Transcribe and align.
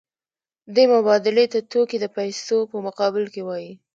دې 0.75 0.83
مبادلې 0.93 1.45
ته 1.53 1.59
توکي 1.71 1.97
د 2.01 2.05
پیسو 2.17 2.57
په 2.71 2.77
مقابل 2.87 3.25
کې 3.33 3.41
وايي 3.47 3.71